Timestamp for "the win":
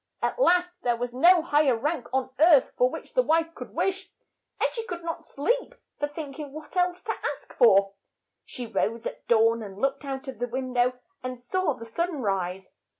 10.39-10.73